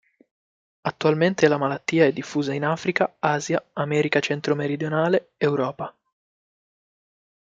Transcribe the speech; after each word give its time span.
Attualmente 0.81 1.47
la 1.47 1.59
malattia 1.59 2.05
è 2.05 2.11
diffusa 2.11 2.55
in 2.55 2.65
Africa, 2.65 3.17
Asia, 3.19 3.63
America 3.73 4.19
centro-meridionale, 4.19 5.33
Europa. 5.37 5.95